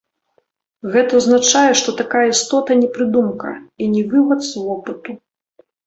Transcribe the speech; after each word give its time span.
Гэта 0.95 1.11
азначае, 1.19 1.73
што 1.83 1.95
такая 2.01 2.25
істота 2.33 2.71
не 2.83 2.89
прыдумка, 2.99 3.49
і 3.81 3.95
не 3.97 4.03
вывад 4.15 4.41
з 4.53 4.69
вопыту. 4.69 5.11